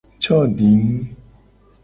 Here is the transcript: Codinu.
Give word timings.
Codinu. 0.23 0.97